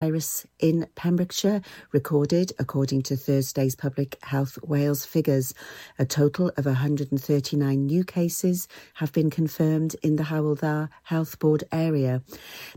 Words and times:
virus 0.00 0.46
in 0.60 0.86
Pembrokeshire 0.94 1.60
recorded, 1.90 2.52
according 2.60 3.02
to 3.02 3.16
Thursday's 3.16 3.74
Public 3.74 4.16
Health 4.22 4.56
Wales 4.62 5.04
figures. 5.04 5.52
A 5.98 6.04
total 6.04 6.52
of 6.56 6.66
139 6.66 7.84
new 7.84 8.04
cases 8.04 8.68
have 8.94 9.12
been 9.12 9.28
confirmed 9.28 9.96
in 10.00 10.14
the 10.14 10.22
Hywel 10.22 10.56
Dda 10.56 10.88
Health 11.02 11.40
Board 11.40 11.64
area. 11.72 12.22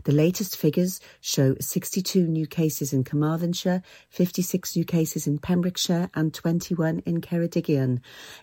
The 0.02 0.10
latest 0.10 0.56
figures 0.56 0.98
show 1.20 1.54
62 1.60 2.26
new 2.26 2.48
cases 2.48 2.92
in 2.92 3.04
Carmarthenshire, 3.04 3.82
56 4.08 4.74
new 4.74 4.84
cases 4.84 5.28
in 5.28 5.38
Pembrokeshire, 5.38 6.10
and 6.14 6.34
21 6.34 7.04
in 7.06 7.20
Ceredigion. 7.20 8.00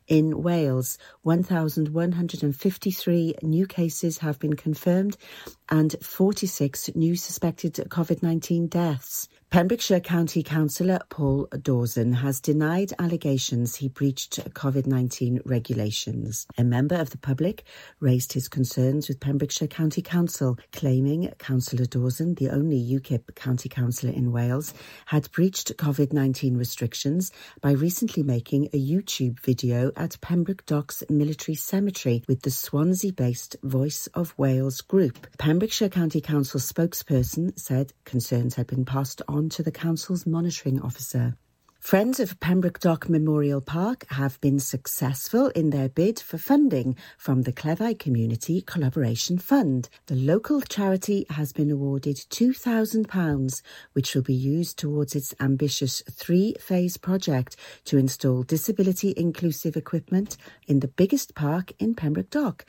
In 0.08 0.42
Wales, 0.42 0.98
1,153 1.24 3.36
new 3.42 3.68
cases 3.68 4.20
have 4.20 4.40
been 4.40 4.56
confirmed 4.56 5.18
and 5.68 5.98
46 6.02 6.96
new 6.96 7.18
suspected 7.18 7.74
COVID 7.74 8.24
19 8.24 8.69
deaths. 8.70 9.28
Pembrokeshire 9.52 10.00
County 10.00 10.44
Councillor 10.44 11.00
Paul 11.10 11.48
Dawson 11.64 12.14
has 12.14 12.40
denied 12.40 12.94
allegations 13.00 13.78
he 13.78 13.90
breached 13.90 14.38
COVID 14.54 14.86
19 14.86 15.42
regulations. 15.44 16.46
A 16.56 16.64
member 16.64 16.94
of 16.94 17.10
the 17.10 17.18
public 17.18 17.64
raised 18.00 18.34
his 18.34 18.48
concerns 18.48 19.08
with 19.08 19.20
Pembrokeshire 19.20 19.68
County 19.68 20.04
Council, 20.04 20.60
claiming 20.72 21.34
Councillor 21.40 21.86
Dawson, 21.86 22.36
the 22.36 22.52
only 22.52 22.80
UKIP 22.80 23.34
county 23.34 23.70
councillor 23.70 24.14
in 24.14 24.32
Wales, 24.32 24.72
had 25.08 25.32
breached 25.32 25.76
COVID 25.78 26.14
19 26.14 26.56
restrictions 26.56 27.32
by 27.60 27.72
recently 27.72 28.22
making 28.22 28.66
a 28.68 28.80
YouTube 28.80 29.40
video 29.40 29.92
at 29.96 30.22
Pembroke 30.22 30.64
Docks 30.68 31.04
Military 31.10 31.56
Cemetery 31.56 32.24
with 32.28 32.44
the 32.44 32.52
Swansea 32.52 33.12
based 33.12 33.56
Voice 33.64 34.06
of 34.14 34.38
Wales 34.38 34.82
group. 34.82 35.26
Pembrokeshire 35.40 35.90
County 35.90 36.22
Council 36.22 36.60
spokesperson 36.60 37.58
said 37.60 37.94
concerns 38.06 38.54
had 38.54 38.68
been 38.68 38.86
passed 38.86 39.24
on 39.28 39.39
on 39.40 39.48
to 39.48 39.64
the 39.64 39.72
Council's 39.72 40.26
monitoring 40.26 40.82
officer. 40.82 41.38
Friends 41.80 42.20
of 42.20 42.40
Pembroke 42.42 42.80
Dock 42.80 43.10
Memorial 43.10 43.62
Park 43.62 44.06
have 44.10 44.40
been 44.42 44.60
successful 44.60 45.48
in 45.56 45.70
their 45.70 45.88
bid 45.88 46.20
for 46.20 46.38
funding 46.38 46.96
from 47.18 47.44
the 47.44 47.54
Cleddau 47.54 47.98
Community 47.98 48.62
Collaboration 48.62 49.40
Fund. 49.40 49.90
The 50.08 50.16
local 50.16 50.62
charity 50.62 51.26
has 51.30 51.54
been 51.54 51.72
awarded 51.72 52.18
£2,000, 52.18 53.62
which 53.94 54.14
will 54.14 54.22
be 54.22 54.36
used 54.36 54.78
towards 54.78 55.16
its 55.16 55.34
ambitious 55.40 56.04
three 56.12 56.54
phase 56.60 56.98
project 56.98 57.56
to 57.86 57.98
install 57.98 58.44
disability 58.44 59.14
inclusive 59.16 59.78
equipment 59.78 60.36
in 60.68 60.82
the 60.82 60.90
biggest 60.90 61.34
park 61.34 61.72
in 61.80 61.96
Pembroke 61.96 62.30
Dock. 62.30 62.66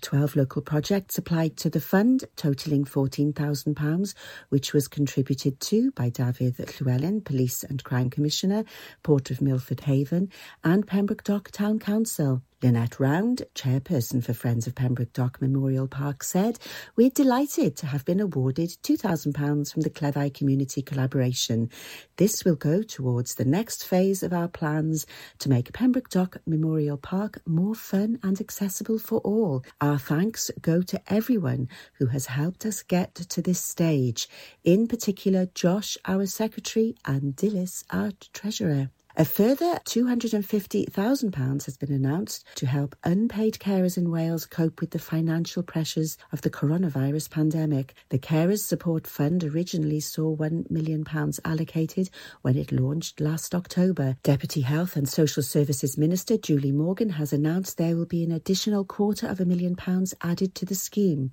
Twelve 0.00 0.34
local 0.34 0.62
projects 0.62 1.18
applied 1.18 1.58
to 1.58 1.70
the 1.70 1.80
fund, 1.80 2.24
totalling 2.34 2.86
£14,000, 2.86 4.14
which 4.48 4.72
was 4.72 4.88
contributed 4.88 5.60
to 5.60 5.92
by 5.92 6.08
Dafydd 6.08 6.56
Llywelyn, 6.56 7.22
Police 7.24 7.62
and 7.62 7.84
Crime 7.84 8.10
Commissioner 8.10 8.53
Port 9.02 9.30
of 9.30 9.40
Milford 9.40 9.80
Haven, 9.80 10.30
and 10.62 10.86
Pembroke 10.86 11.24
Dock 11.24 11.50
Town 11.50 11.80
Council. 11.80 12.42
Lynette 12.64 12.98
Round, 12.98 13.42
chairperson 13.54 14.24
for 14.24 14.32
Friends 14.32 14.66
of 14.66 14.74
Pembroke 14.74 15.12
Dock 15.12 15.38
Memorial 15.42 15.86
Park, 15.86 16.24
said, 16.24 16.58
We're 16.96 17.10
delighted 17.10 17.76
to 17.76 17.86
have 17.86 18.06
been 18.06 18.20
awarded 18.20 18.70
£2,000 18.82 19.70
from 19.70 19.82
the 19.82 19.90
Cleddau 19.90 20.32
Community 20.32 20.80
Collaboration. 20.80 21.68
This 22.16 22.42
will 22.42 22.54
go 22.54 22.82
towards 22.82 23.34
the 23.34 23.44
next 23.44 23.86
phase 23.86 24.22
of 24.22 24.32
our 24.32 24.48
plans 24.48 25.04
to 25.40 25.50
make 25.50 25.74
Pembroke 25.74 26.08
Dock 26.08 26.38
Memorial 26.46 26.96
Park 26.96 27.42
more 27.44 27.74
fun 27.74 28.18
and 28.22 28.40
accessible 28.40 28.98
for 28.98 29.18
all. 29.18 29.62
Our 29.82 29.98
thanks 29.98 30.50
go 30.62 30.80
to 30.80 31.02
everyone 31.06 31.68
who 31.98 32.06
has 32.06 32.24
helped 32.24 32.64
us 32.64 32.82
get 32.82 33.14
to 33.14 33.42
this 33.42 33.60
stage, 33.60 34.26
in 34.64 34.86
particular 34.86 35.44
Josh, 35.54 35.98
our 36.06 36.24
secretary, 36.24 36.96
and 37.04 37.36
Dilys, 37.36 37.84
our 37.90 38.12
treasurer. 38.32 38.88
A 39.16 39.24
further 39.24 39.78
£250,000 39.84 41.64
has 41.66 41.76
been 41.76 41.92
announced 41.92 42.44
to 42.56 42.66
help 42.66 42.96
unpaid 43.04 43.60
carers 43.60 43.96
in 43.96 44.10
Wales 44.10 44.44
cope 44.44 44.80
with 44.80 44.90
the 44.90 44.98
financial 44.98 45.62
pressures 45.62 46.18
of 46.32 46.40
the 46.40 46.50
coronavirus 46.50 47.30
pandemic. 47.30 47.94
The 48.08 48.18
Carers 48.18 48.64
Support 48.64 49.06
Fund 49.06 49.44
originally 49.44 50.00
saw 50.00 50.36
£1 50.36 50.68
million 50.68 51.04
allocated 51.44 52.10
when 52.42 52.56
it 52.56 52.72
launched 52.72 53.20
last 53.20 53.54
October. 53.54 54.16
Deputy 54.24 54.62
Health 54.62 54.96
and 54.96 55.08
Social 55.08 55.44
Services 55.44 55.96
Minister 55.96 56.36
Julie 56.36 56.72
Morgan 56.72 57.10
has 57.10 57.32
announced 57.32 57.78
there 57.78 57.96
will 57.96 58.06
be 58.06 58.24
an 58.24 58.32
additional 58.32 58.84
quarter 58.84 59.28
of 59.28 59.38
a 59.38 59.44
million 59.44 59.76
pounds 59.76 60.12
added 60.22 60.56
to 60.56 60.66
the 60.66 60.74
scheme. 60.74 61.30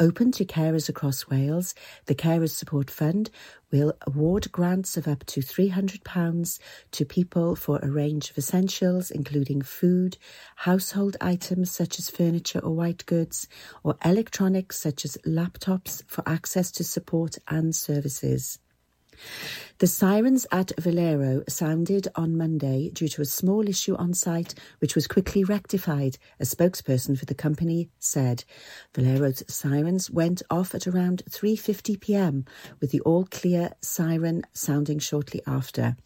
Open 0.00 0.32
to 0.32 0.44
carers 0.44 0.88
across 0.88 1.28
Wales, 1.28 1.76
the 2.06 2.14
Carers 2.16 2.56
Support 2.56 2.90
Fund 2.90 3.30
will 3.70 3.92
award 4.06 4.50
grants 4.52 4.96
of 4.96 5.06
up 5.06 5.24
to 5.26 5.40
£300 5.40 6.58
to 6.90 7.04
people 7.04 7.56
for 7.56 7.78
a 7.78 7.90
range 7.90 8.30
of 8.30 8.38
essentials, 8.38 9.10
including 9.10 9.62
food, 9.62 10.18
household 10.56 11.16
items 11.20 11.70
such 11.70 11.98
as 11.98 12.10
furniture 12.10 12.60
or 12.60 12.74
white 12.74 13.04
goods, 13.06 13.48
or 13.82 13.96
electronics 14.04 14.78
such 14.78 15.04
as 15.04 15.16
laptops 15.26 16.02
for 16.06 16.22
access 16.26 16.70
to 16.72 16.84
support 16.84 17.36
and 17.48 17.74
services. 17.74 18.58
The 19.80 19.86
sirens 19.86 20.46
at 20.52 20.72
Valero 20.78 21.42
sounded 21.48 22.06
on 22.14 22.36
Monday 22.36 22.90
due 22.90 23.08
to 23.08 23.22
a 23.22 23.24
small 23.24 23.66
issue 23.66 23.96
on 23.96 24.12
site, 24.12 24.54
which 24.80 24.94
was 24.94 25.06
quickly 25.06 25.42
rectified, 25.42 26.18
a 26.38 26.44
spokesperson 26.44 27.18
for 27.18 27.24
the 27.24 27.34
company 27.34 27.88
said. 27.98 28.44
Valero's 28.94 29.42
sirens 29.48 30.10
went 30.10 30.42
off 30.50 30.74
at 30.74 30.86
around 30.86 31.22
3:50 31.30 31.98
p.m., 31.98 32.44
with 32.78 32.90
the 32.90 33.00
all-clear 33.00 33.70
siren 33.80 34.42
sounding 34.52 34.98
shortly 34.98 35.40
after. 35.46 35.96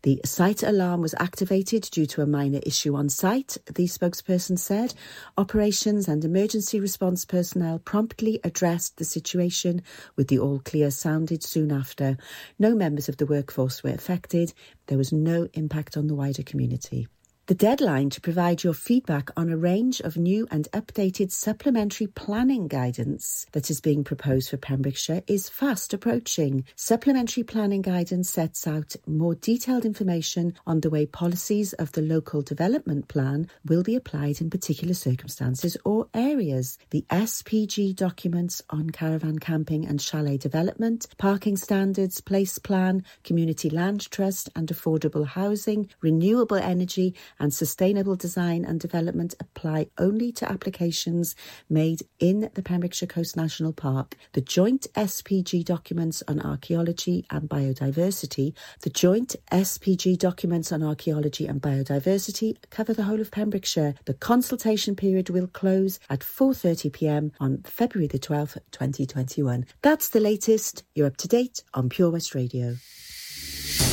The 0.00 0.22
site 0.24 0.62
alarm 0.62 1.02
was 1.02 1.14
activated 1.20 1.82
due 1.82 2.06
to 2.06 2.22
a 2.22 2.26
minor 2.26 2.60
issue 2.62 2.96
on 2.96 3.10
site, 3.10 3.58
the 3.66 3.84
spokesperson 3.84 4.58
said. 4.58 4.94
Operations 5.36 6.08
and 6.08 6.24
emergency 6.24 6.80
response 6.80 7.26
personnel 7.26 7.80
promptly 7.80 8.40
addressed 8.42 8.96
the 8.96 9.04
situation, 9.04 9.82
with 10.16 10.28
the 10.28 10.38
all 10.38 10.60
clear 10.60 10.90
sounded 10.90 11.42
soon 11.42 11.70
after. 11.70 12.16
No 12.58 12.74
members 12.74 13.09
of 13.10 13.18
the 13.18 13.26
workforce 13.26 13.82
were 13.82 13.90
affected. 13.90 14.54
There 14.86 14.96
was 14.96 15.12
no 15.12 15.48
impact 15.52 15.98
on 15.98 16.06
the 16.06 16.14
wider 16.14 16.42
community. 16.42 17.06
The 17.50 17.56
deadline 17.56 18.10
to 18.10 18.20
provide 18.20 18.62
your 18.62 18.74
feedback 18.74 19.28
on 19.36 19.50
a 19.50 19.56
range 19.56 19.98
of 19.98 20.16
new 20.16 20.46
and 20.52 20.68
updated 20.70 21.32
supplementary 21.32 22.06
planning 22.06 22.68
guidance 22.68 23.44
that 23.50 23.72
is 23.72 23.80
being 23.80 24.04
proposed 24.04 24.50
for 24.50 24.56
Pembrokeshire 24.56 25.24
is 25.26 25.48
fast 25.48 25.92
approaching. 25.92 26.64
Supplementary 26.76 27.42
planning 27.42 27.82
guidance 27.82 28.30
sets 28.30 28.68
out 28.68 28.94
more 29.04 29.34
detailed 29.34 29.84
information 29.84 30.54
on 30.64 30.78
the 30.78 30.90
way 30.90 31.06
policies 31.06 31.72
of 31.72 31.90
the 31.90 32.02
local 32.02 32.40
development 32.40 33.08
plan 33.08 33.48
will 33.66 33.82
be 33.82 33.96
applied 33.96 34.40
in 34.40 34.48
particular 34.48 34.94
circumstances 34.94 35.76
or 35.84 36.06
areas. 36.14 36.78
The 36.90 37.04
SPG 37.10 37.96
documents 37.96 38.62
on 38.70 38.90
caravan 38.90 39.40
camping 39.40 39.84
and 39.88 40.00
chalet 40.00 40.36
development, 40.36 41.08
parking 41.18 41.56
standards, 41.56 42.20
place 42.20 42.60
plan, 42.60 43.04
community 43.24 43.70
land 43.70 44.08
trust 44.12 44.48
and 44.54 44.68
affordable 44.68 45.26
housing, 45.26 45.88
renewable 46.00 46.56
energy 46.56 47.16
and 47.40 47.52
sustainable 47.52 48.14
design 48.14 48.64
and 48.64 48.78
development 48.78 49.34
apply 49.40 49.88
only 49.98 50.30
to 50.32 50.50
applications 50.50 51.34
made 51.68 52.02
in 52.18 52.50
the 52.54 52.62
Pembrokeshire 52.62 53.08
Coast 53.08 53.36
National 53.36 53.72
Park. 53.72 54.16
The 54.32 54.40
joint 54.40 54.86
SPG 54.94 55.64
documents 55.64 56.22
on 56.28 56.40
archaeology 56.40 57.24
and 57.30 57.48
biodiversity, 57.48 58.54
the 58.82 58.90
joint 58.90 59.34
SPG 59.50 60.18
documents 60.18 60.70
on 60.70 60.82
archaeology 60.82 61.46
and 61.46 61.60
biodiversity 61.60 62.56
cover 62.70 62.92
the 62.92 63.04
whole 63.04 63.20
of 63.20 63.30
Pembrokeshire. 63.30 63.94
The 64.04 64.14
consultation 64.14 64.94
period 64.94 65.30
will 65.30 65.46
close 65.46 65.98
at 66.08 66.20
4:30 66.20 66.92
p.m. 66.92 67.32
on 67.40 67.62
February 67.64 68.06
the 68.06 68.18
12th, 68.18 68.58
2021. 68.70 69.66
That's 69.82 70.08
the 70.08 70.20
latest. 70.20 70.84
You're 70.94 71.06
up 71.06 71.16
to 71.18 71.28
date 71.28 71.62
on 71.74 71.88
Pure 71.88 72.10
West 72.10 72.34
Radio. 72.34 72.76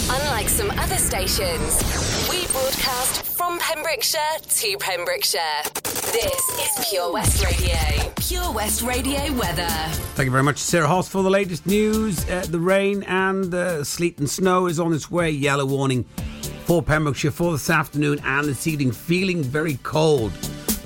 Unlike 0.10 0.50
some 0.50 0.72
other 0.72 0.98
stations, 0.98 1.81
we 2.30 2.45
broadcast 2.48 3.24
from 3.24 3.60
Pembrokeshire 3.60 4.19
to 4.42 4.78
Pembrokeshire. 4.80 5.63
This 6.12 6.50
is 6.60 6.89
Pure 6.89 7.13
West 7.13 7.44
Radio. 7.44 8.13
Pure 8.16 8.51
West 8.54 8.81
Radio 8.81 9.34
weather. 9.34 9.68
Thank 10.16 10.25
you 10.25 10.31
very 10.31 10.44
much, 10.44 10.57
Sarah 10.57 10.88
Hoss, 10.88 11.07
for 11.07 11.24
the 11.24 11.30
latest 11.30 11.66
news. 11.66 12.28
Uh, 12.30 12.45
the 12.50 12.60
rain 12.60 13.04
and 13.04 13.54
uh, 13.54 13.84
sleet 13.84 14.19
and 14.19 14.30
snow 14.30 14.68
is 14.68 14.80
on 14.80 14.94
its 14.94 15.10
way. 15.12 15.30
Yellow 15.30 15.66
warning 15.66 16.04
for 16.66 16.81
Pembrokeshire 16.81 17.31
for 17.31 17.51
this 17.51 17.69
afternoon 17.69 18.19
and 18.24 18.48
this 18.48 18.68
evening. 18.68 18.92
Feeling 18.92 19.44
very 19.44 19.80
cold 19.84 20.31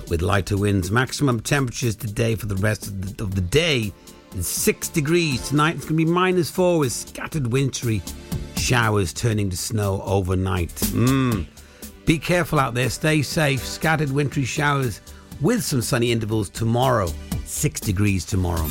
with 0.10 0.22
lighter 0.22 0.58
winds. 0.58 0.92
Maximum 0.92 1.40
temperatures 1.40 1.96
today 1.96 2.36
for 2.36 2.46
the 2.46 2.56
rest 2.56 2.88
of 2.88 3.18
the, 3.18 3.24
of 3.24 3.36
the 3.36 3.42
day 3.42 3.94
is 4.36 4.48
six 4.48 4.90
degrees. 4.90 5.50
Tonight 5.50 5.76
it's 5.76 5.86
going 5.86 5.98
to 5.98 6.06
be 6.06 6.12
minus 6.12 6.52
four 6.52 6.80
with 6.80 6.92
scattered 6.92 7.52
wintry 7.52 8.02
showers 8.62 9.12
turning 9.12 9.50
to 9.50 9.58
snow 9.58 10.02
overnight. 10.06 10.70
Mm. 10.94 11.48
Be 12.06 12.20
careful 12.20 12.60
out 12.60 12.74
there, 12.74 12.90
stay 12.90 13.22
safe. 13.22 13.66
Scattered 13.66 14.12
wintry 14.12 14.46
showers 14.46 15.02
with 15.42 15.64
some 15.64 15.82
sunny 15.82 16.12
intervals 16.12 16.50
tomorrow. 16.50 17.10
Six 17.46 17.82
degrees 17.82 18.24
tomorrow. 18.26 18.68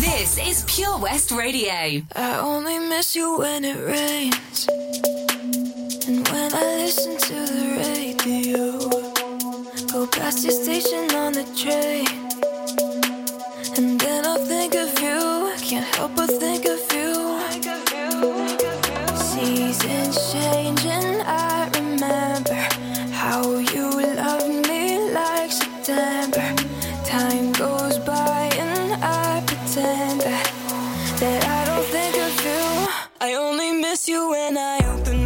This 0.00 0.38
is 0.38 0.64
Pure 0.66 0.98
West 0.98 1.30
Radio. 1.30 2.02
I 2.16 2.38
only 2.40 2.78
miss 2.78 3.14
you 3.14 3.38
when 3.38 3.64
it 3.64 3.78
rains. 3.78 4.66
And 6.08 6.26
when 6.28 6.54
I 6.54 6.76
listen 6.84 7.16
to 7.18 7.34
the 7.52 7.66
radio, 7.78 8.78
go 9.92 10.06
past 10.06 10.44
your 10.44 10.52
station 10.52 11.14
on 11.14 11.32
the 11.32 11.44
train. 11.54 12.06
And 13.76 14.00
then 14.00 14.24
I'll 14.24 14.44
think 14.44 14.74
of 14.74 14.98
you. 15.00 15.18
I 15.54 15.56
can't 15.60 15.94
help 15.96 16.16
but 16.16 16.30
think 16.30 16.64
of 16.64 16.70
you. 16.70 16.75
Miss 33.96 34.08
you 34.08 34.28
when 34.28 34.58
I 34.58 34.76
open 34.92 35.25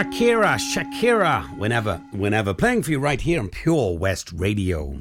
Shakira, 0.00 0.56
Shakira, 0.56 1.44
whenever, 1.58 1.98
whenever. 2.12 2.54
Playing 2.54 2.82
for 2.82 2.90
you 2.90 2.98
right 2.98 3.20
here 3.20 3.38
on 3.38 3.50
Pure 3.50 3.98
West 3.98 4.32
Radio. 4.32 4.98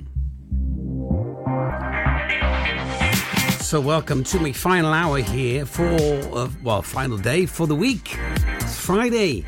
So, 3.62 3.79
welcome 3.79 4.25
to 4.25 4.41
my 4.41 4.51
final 4.51 4.91
hour 4.91 5.20
here 5.20 5.65
for, 5.65 5.86
uh, 5.86 6.50
well, 6.62 6.82
final 6.82 7.18
day 7.18 7.46
for 7.46 7.65
the 7.65 7.75
week. 7.75 8.18
It's 8.60 8.77
Friday, 8.77 9.46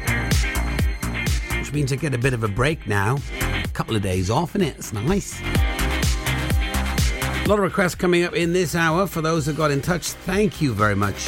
which 1.58 1.74
means 1.74 1.92
I 1.92 1.98
get 1.98 2.14
a 2.14 2.18
bit 2.18 2.34
of 2.34 2.46
a 2.46 2.48
break 2.48 2.88
now. 2.88 3.18
A 3.42 3.68
couple 3.74 3.98
of 3.98 4.02
days 4.02 4.30
off 4.30 4.56
it. 4.56 4.62
It's 4.62 4.94
nice. 4.94 5.38
A 5.42 7.44
lot 7.50 7.60
of 7.60 7.64
requests 7.64 7.96
coming 7.96 8.24
up 8.24 8.34
in 8.34 8.54
this 8.54 8.74
hour. 8.74 9.06
For 9.06 9.20
those 9.20 9.48
that 9.48 9.58
got 9.58 9.70
in 9.70 9.82
touch, 9.82 10.12
thank 10.12 10.62
you 10.62 10.74
very 10.74 10.96
much. 10.96 11.26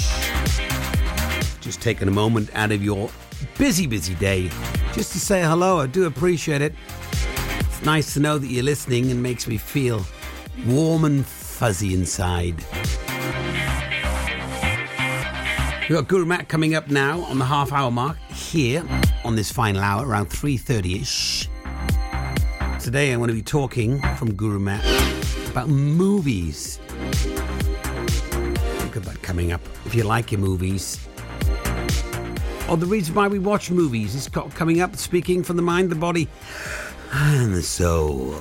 Just 1.59 1.81
taking 1.81 2.07
a 2.07 2.11
moment 2.11 2.49
out 2.53 2.71
of 2.71 2.81
your 2.81 3.09
busy, 3.57 3.87
busy 3.87 4.15
day 4.15 4.49
just 4.93 5.11
to 5.13 5.19
say 5.19 5.41
hello. 5.41 5.79
I 5.79 5.87
do 5.87 6.05
appreciate 6.05 6.61
it. 6.61 6.73
It's 7.59 7.81
nice 7.83 8.13
to 8.13 8.19
know 8.19 8.37
that 8.37 8.47
you're 8.47 8.63
listening 8.63 9.11
and 9.11 9.21
makes 9.21 9.47
me 9.47 9.57
feel 9.57 10.05
warm 10.67 11.05
and 11.05 11.25
fuzzy 11.25 11.93
inside. 11.93 12.63
We've 15.89 15.97
got 15.97 16.07
Guru 16.07 16.25
Matt 16.25 16.47
coming 16.47 16.75
up 16.75 16.89
now 16.89 17.21
on 17.23 17.39
the 17.39 17.45
half 17.45 17.73
hour 17.73 17.91
mark 17.91 18.17
here 18.29 18.85
on 19.25 19.35
this 19.35 19.51
final 19.51 19.81
hour 19.81 20.07
around 20.07 20.29
3.30ish. 20.29 21.49
Today 22.79 23.11
I'm 23.11 23.19
going 23.19 23.29
to 23.29 23.35
be 23.35 23.41
talking 23.41 24.01
from 24.15 24.33
Guru 24.33 24.59
Matt 24.59 24.83
about 25.49 25.67
movies. 25.69 26.79
Look 28.79 28.97
at 28.97 29.03
that 29.03 29.19
coming 29.21 29.51
up. 29.51 29.61
If 29.85 29.93
you 29.93 30.03
like 30.03 30.31
your 30.31 30.39
movies, 30.39 31.05
or 32.69 32.77
the 32.77 32.85
reason 32.85 33.13
why 33.15 33.27
we 33.27 33.39
watch 33.39 33.69
movies 33.69 34.15
is 34.15 34.27
coming 34.27 34.81
up, 34.81 34.95
speaking 34.95 35.43
from 35.43 35.55
the 35.55 35.61
mind, 35.61 35.89
the 35.89 35.95
body, 35.95 36.27
and 37.11 37.53
the 37.53 37.61
soul. 37.61 38.35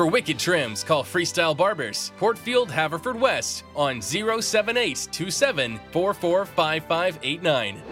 For 0.00 0.06
wicked 0.06 0.38
trims, 0.38 0.82
call 0.82 1.04
Freestyle 1.04 1.54
Barbers, 1.54 2.12
Portfield, 2.16 2.70
Haverfordwest, 2.70 3.64
on 3.76 4.00
07827 4.00 5.78
445589. 5.92 7.82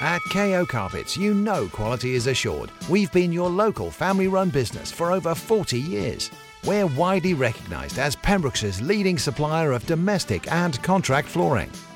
At 0.00 0.20
KO 0.30 0.64
Carpets, 0.64 1.16
you 1.16 1.34
know 1.34 1.66
quality 1.66 2.14
is 2.14 2.28
assured. 2.28 2.70
We've 2.88 3.10
been 3.10 3.32
your 3.32 3.50
local 3.50 3.90
family 3.90 4.28
run 4.28 4.50
business 4.50 4.92
for 4.92 5.10
over 5.10 5.34
40 5.34 5.80
years. 5.80 6.30
We're 6.64 6.86
widely 6.86 7.34
recognised 7.34 7.98
as 7.98 8.14
Pembrokeshire's 8.14 8.80
leading 8.80 9.18
supplier 9.18 9.72
of 9.72 9.84
domestic 9.86 10.52
and 10.52 10.80
contract 10.84 11.26
flooring. 11.26 11.72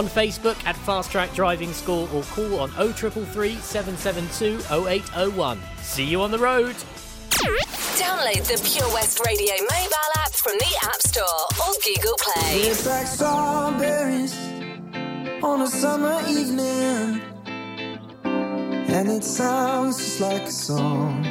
on 0.00 0.06
Facebook 0.06 0.56
at 0.64 0.74
Fast 0.76 1.10
Track 1.10 1.30
Driving 1.34 1.74
School 1.74 2.08
or 2.14 2.22
call 2.22 2.60
on 2.60 2.70
0333 2.70 3.56
772 3.56 4.60
0801. 4.72 5.60
See 5.82 6.04
you 6.04 6.22
on 6.22 6.30
the 6.30 6.38
road. 6.38 6.74
Download 8.00 8.42
the 8.48 8.58
Pure 8.64 8.88
West 8.94 9.20
Radio 9.26 9.52
mobile 9.60 10.12
app 10.16 10.32
from 10.32 10.54
the 10.56 10.74
App 10.84 11.02
Store 11.02 11.44
or 11.60 11.74
Google 11.84 12.16
Play. 12.18 12.60
It's 12.62 12.86
like 12.86 13.06
strawberries 13.06 14.34
on 15.42 15.60
a 15.60 15.66
summer 15.66 16.18
evening, 16.26 17.20
and 18.24 19.10
it 19.10 19.22
sounds 19.22 19.98
just 19.98 20.20
like 20.20 20.42
a 20.44 20.50
song. 20.50 21.26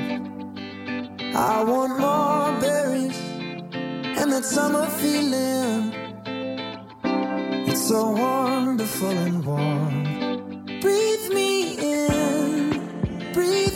I 1.34 1.64
want 1.64 2.00
more 2.00 2.62
berries 2.62 3.18
and 3.18 4.32
that 4.32 4.46
summer 4.46 4.86
feeling 4.86 6.09
so 7.89 8.12
wonderful 8.12 9.10
and 9.10 9.43
warm. 9.43 10.79
Breathe 10.79 11.34
me 11.34 11.74
in, 11.79 13.34
breathe. 13.34 13.69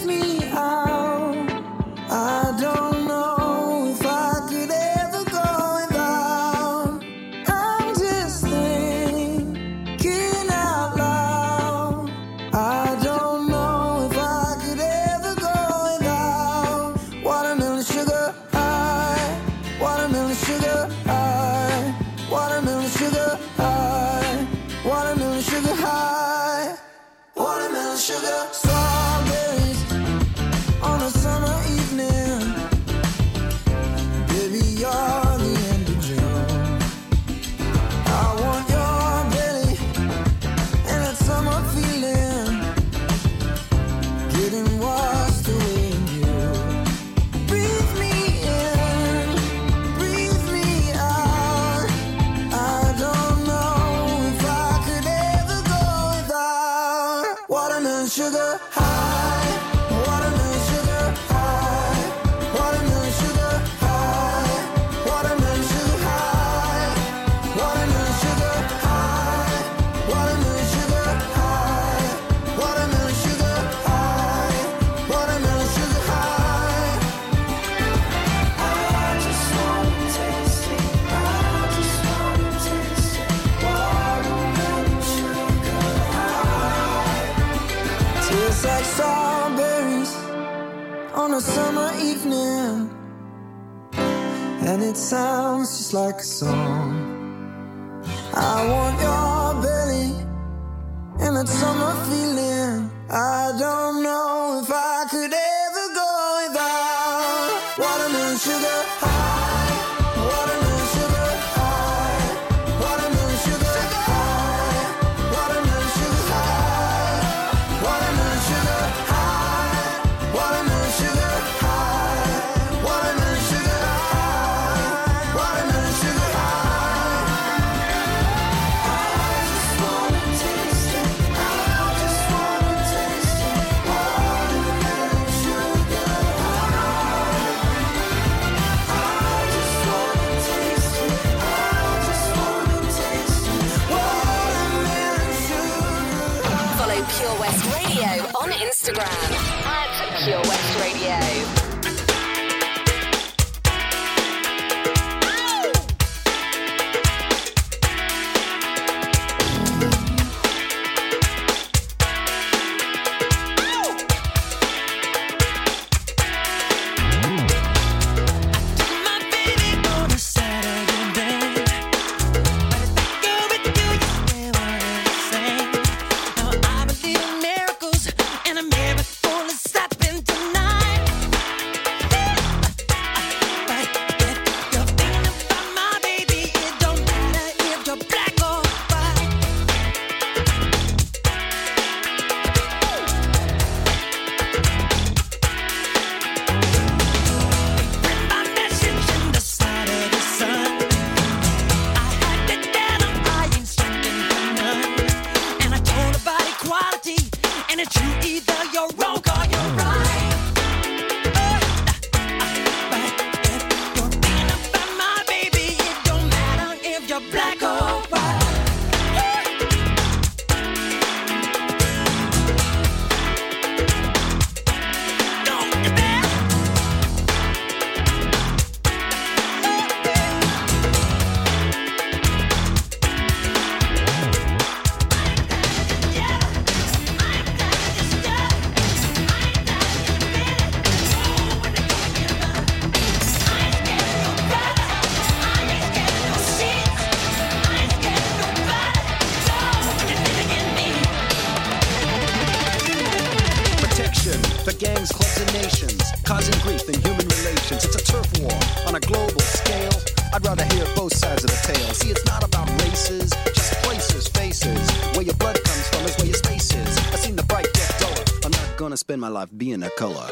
my 269.23 269.29
life 269.29 269.47
being 269.55 269.81
a 269.83 269.89
color. 269.91 270.27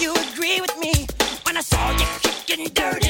You 0.00 0.12
agree 0.12 0.60
with 0.60 0.76
me 0.80 1.06
when 1.44 1.56
I 1.56 1.60
saw 1.60 1.92
you 1.92 2.06
kicking 2.22 2.66
dirty. 2.74 3.05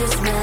this 0.00 0.18
man. 0.22 0.39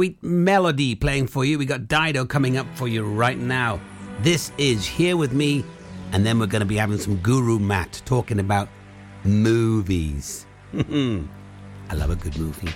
sweet 0.00 0.22
melody 0.22 0.94
playing 0.94 1.26
for 1.26 1.44
you. 1.44 1.58
We 1.58 1.66
got 1.66 1.86
Dido 1.86 2.24
coming 2.24 2.56
up 2.56 2.66
for 2.74 2.88
you 2.88 3.04
right 3.04 3.36
now. 3.36 3.78
This 4.20 4.50
is 4.56 4.86
Here 4.86 5.14
With 5.14 5.34
Me, 5.34 5.62
and 6.12 6.24
then 6.24 6.38
we're 6.38 6.46
going 6.46 6.60
to 6.60 6.66
be 6.66 6.76
having 6.76 6.96
some 6.96 7.16
Guru 7.16 7.58
Matt 7.58 8.00
talking 8.06 8.40
about 8.40 8.70
movies. 9.24 10.46
I 10.72 11.94
love 11.94 12.08
a 12.08 12.16
good 12.16 12.38
movie. 12.38 12.72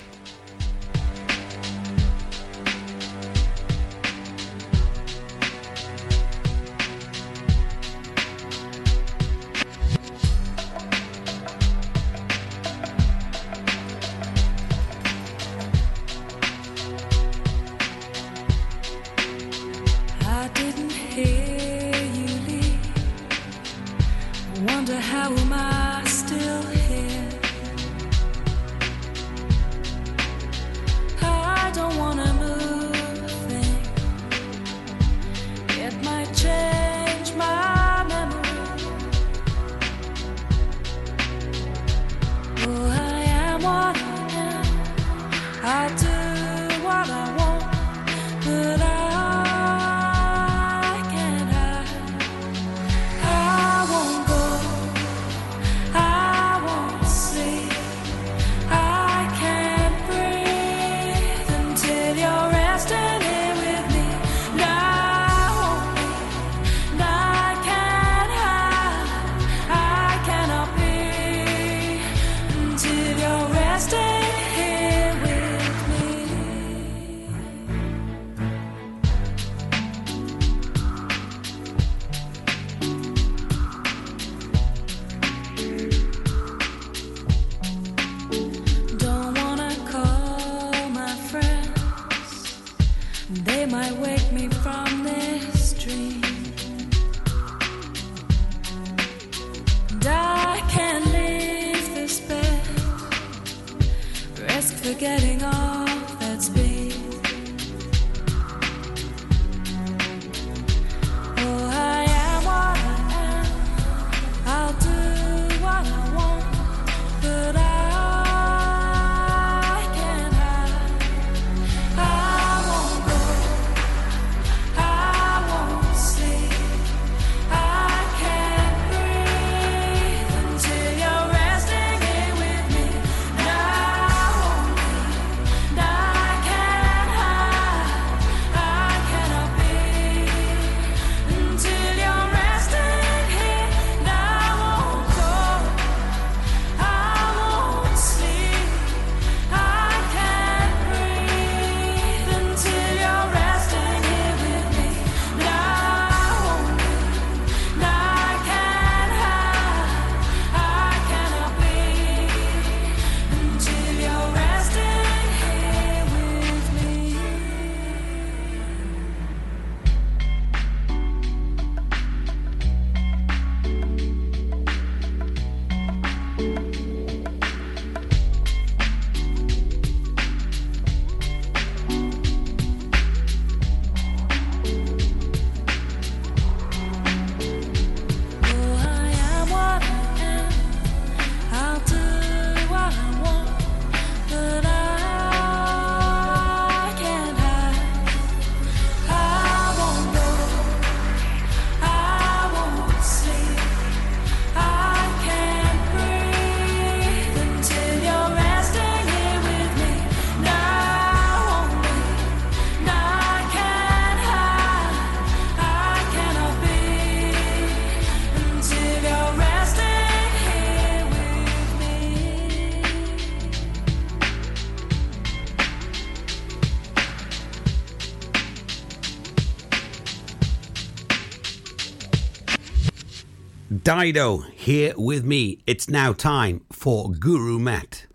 Dido 233.85 234.37
here 234.39 234.95
with 234.97 235.23
me. 235.23 235.61
It's 235.67 235.87
now 235.87 236.11
time 236.11 236.65
for 236.71 237.11
Guru 237.11 237.59
Matt. 237.59 238.07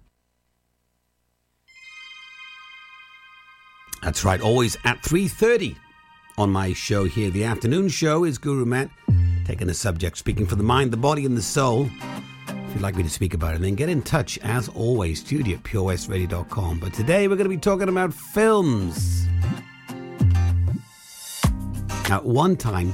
That's 4.02 4.24
right, 4.24 4.40
always 4.40 4.76
at 4.84 5.00
3.30 5.02 5.76
on 6.38 6.50
my 6.50 6.72
show 6.72 7.04
here. 7.04 7.30
The 7.30 7.44
afternoon 7.44 7.88
show 7.88 8.24
is 8.24 8.36
Guru 8.36 8.64
Matt, 8.64 8.90
taking 9.44 9.68
a 9.68 9.74
subject, 9.74 10.18
speaking 10.18 10.44
for 10.44 10.56
the 10.56 10.64
mind, 10.64 10.90
the 10.90 10.96
body 10.96 11.24
and 11.24 11.36
the 11.36 11.42
soul. 11.42 11.88
If 12.48 12.74
you'd 12.74 12.82
like 12.82 12.96
me 12.96 13.04
to 13.04 13.08
speak 13.08 13.34
about 13.34 13.54
it, 13.54 13.60
then 13.60 13.76
get 13.76 13.88
in 13.88 14.02
touch, 14.02 14.38
as 14.38 14.68
always, 14.70 15.20
studio 15.20 15.54
at 15.56 15.62
purewestradio.com. 15.62 16.80
But 16.80 16.94
today 16.94 17.28
we're 17.28 17.36
going 17.36 17.48
to 17.48 17.48
be 17.48 17.56
talking 17.56 17.88
about 17.88 18.12
films. 18.12 19.28
Now, 22.08 22.16
at 22.16 22.24
one 22.24 22.56
time, 22.56 22.92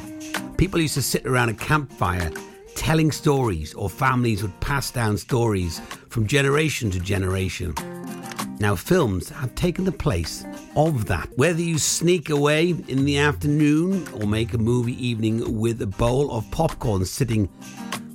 people 0.58 0.78
used 0.78 0.92
to 0.92 1.02
sit 1.02 1.24
around 1.24 1.48
a 1.48 1.54
campfire 1.54 2.30
telling 2.76 3.10
stories, 3.10 3.74
or 3.74 3.90
families 3.90 4.42
would 4.42 4.60
pass 4.60 4.92
down 4.92 5.18
stories 5.18 5.80
from 6.08 6.26
generation 6.26 6.90
to 6.92 7.00
generation. 7.00 7.74
Now, 8.60 8.76
films 8.76 9.28
have 9.30 9.54
taken 9.54 9.84
the 9.84 9.92
place 9.92 10.44
of 10.76 11.06
that. 11.06 11.28
Whether 11.36 11.62
you 11.62 11.78
sneak 11.78 12.30
away 12.30 12.70
in 12.70 13.04
the 13.04 13.18
afternoon 13.18 14.06
or 14.14 14.26
make 14.26 14.54
a 14.54 14.58
movie 14.58 15.04
evening 15.04 15.58
with 15.58 15.82
a 15.82 15.86
bowl 15.86 16.30
of 16.30 16.50
popcorn 16.50 17.04
sitting 17.04 17.48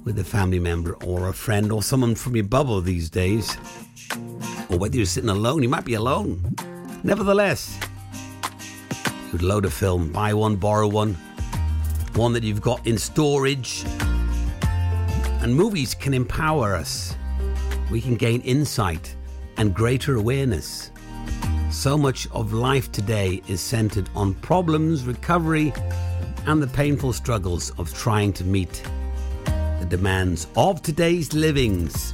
with 0.03 0.17
a 0.17 0.23
family 0.23 0.59
member 0.59 0.93
or 1.03 1.27
a 1.27 1.33
friend 1.33 1.71
or 1.71 1.83
someone 1.83 2.15
from 2.15 2.35
your 2.35 2.45
bubble 2.45 2.81
these 2.81 3.09
days, 3.09 3.55
or 4.69 4.77
whether 4.77 4.95
you're 4.95 5.05
sitting 5.05 5.29
alone, 5.29 5.61
you 5.61 5.69
might 5.69 5.85
be 5.85 5.93
alone. 5.93 6.55
Nevertheless, 7.03 7.77
you'd 9.31 9.43
load 9.43 9.65
a 9.65 9.69
film, 9.69 10.11
buy 10.11 10.33
one, 10.33 10.55
borrow 10.55 10.87
one, 10.87 11.13
one 12.15 12.33
that 12.33 12.43
you've 12.43 12.61
got 12.61 12.85
in 12.87 12.97
storage. 12.97 13.83
And 15.41 15.55
movies 15.55 15.95
can 15.95 16.13
empower 16.13 16.75
us. 16.75 17.15
We 17.89 17.99
can 17.99 18.15
gain 18.15 18.41
insight 18.41 19.15
and 19.57 19.73
greater 19.73 20.15
awareness. 20.15 20.91
So 21.71 21.97
much 21.97 22.27
of 22.31 22.53
life 22.53 22.91
today 22.91 23.41
is 23.47 23.59
centered 23.59 24.07
on 24.13 24.35
problems, 24.35 25.03
recovery, 25.03 25.73
and 26.45 26.61
the 26.61 26.67
painful 26.67 27.13
struggles 27.13 27.71
of 27.79 27.91
trying 27.91 28.33
to 28.33 28.43
meet 28.43 28.83
the 29.79 29.87
demands 29.89 30.45
of 30.55 30.83
today's 30.83 31.33
livings. 31.33 32.13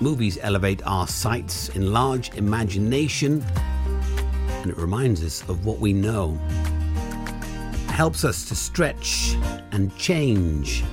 Movies 0.00 0.38
elevate 0.40 0.80
our 0.86 1.06
sights, 1.06 1.68
enlarge 1.70 2.34
imagination, 2.36 3.44
and 4.62 4.70
it 4.70 4.78
reminds 4.78 5.22
us 5.22 5.46
of 5.48 5.66
what 5.66 5.78
we 5.78 5.92
know. 5.92 6.38
It 7.72 7.90
helps 7.90 8.24
us 8.24 8.48
to 8.48 8.54
stretch 8.54 9.36
and 9.72 9.94
change. 9.98 10.84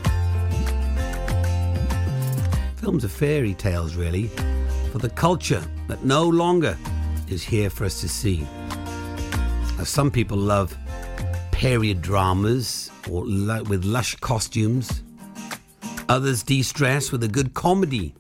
Films 2.86 3.04
are 3.04 3.10
fairy 3.10 3.56
tales, 3.56 3.96
really, 3.96 4.28
for 4.92 5.00
the 5.00 5.10
culture 5.10 5.64
that 5.88 6.06
no 6.06 6.28
longer 6.28 6.78
is 7.28 7.44
here 7.44 7.68
for 7.68 7.84
us 7.84 8.00
to 8.02 8.08
see. 8.08 8.48
Now, 9.76 9.86
some 9.86 10.12
people 10.12 10.38
love 10.38 10.78
period 11.52 12.04
dramas 12.04 12.92
or 13.10 13.24
with 13.24 13.86
lush 13.86 14.14
costumes. 14.18 15.02
Others 16.10 16.44
de 16.44 16.62
stress 16.62 17.12
with 17.12 17.24
a 17.24 17.28
good 17.28 17.56
comedy. 17.56 18.14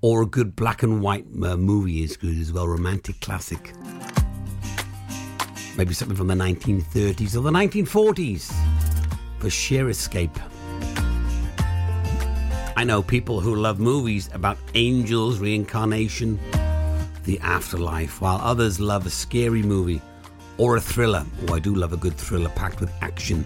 Or 0.00 0.22
a 0.22 0.26
good 0.26 0.56
black 0.56 0.84
and 0.84 1.02
white 1.02 1.26
uh, 1.42 1.58
movie 1.58 2.02
is 2.02 2.16
good 2.16 2.38
as 2.38 2.50
well, 2.50 2.66
romantic 2.66 3.20
classic. 3.20 3.74
Maybe 5.76 5.92
something 5.92 6.16
from 6.16 6.28
the 6.28 6.34
1930s 6.34 7.36
or 7.36 7.40
the 7.42 7.50
1940s 7.50 8.85
for 9.38 9.50
sheer 9.50 9.88
escape. 9.88 10.38
I 12.76 12.84
know 12.84 13.02
people 13.02 13.40
who 13.40 13.54
love 13.54 13.78
movies 13.78 14.28
about 14.32 14.58
angels, 14.74 15.38
reincarnation, 15.38 16.38
the 17.24 17.40
afterlife, 17.40 18.20
while 18.20 18.38
others 18.42 18.78
love 18.78 19.06
a 19.06 19.10
scary 19.10 19.62
movie 19.62 20.00
or 20.58 20.76
a 20.76 20.80
thriller. 20.80 21.24
Oh, 21.48 21.54
I 21.54 21.58
do 21.58 21.74
love 21.74 21.92
a 21.92 21.96
good 21.96 22.14
thriller 22.14 22.50
packed 22.50 22.80
with 22.80 22.92
action. 23.00 23.44